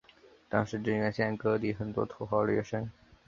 [0.49, 2.87] 当时真源县辖地很多土豪劣绅。